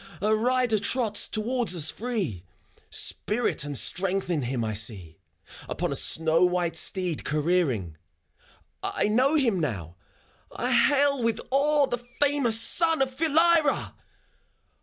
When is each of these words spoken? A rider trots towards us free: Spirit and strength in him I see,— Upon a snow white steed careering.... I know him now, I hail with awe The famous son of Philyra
A 0.19 0.35
rider 0.35 0.79
trots 0.79 1.27
towards 1.27 1.75
us 1.75 1.91
free: 1.91 2.43
Spirit 2.89 3.63
and 3.63 3.77
strength 3.77 4.31
in 4.31 4.41
him 4.41 4.63
I 4.65 4.73
see,— 4.73 5.19
Upon 5.69 5.91
a 5.91 5.95
snow 5.95 6.43
white 6.43 6.75
steed 6.75 7.23
careering.... 7.23 7.97
I 8.81 9.03
know 9.07 9.35
him 9.35 9.59
now, 9.59 9.97
I 10.51 10.71
hail 10.71 11.21
with 11.21 11.39
awe 11.51 11.85
The 11.85 11.99
famous 12.17 12.59
son 12.59 13.03
of 13.03 13.15
Philyra 13.15 13.93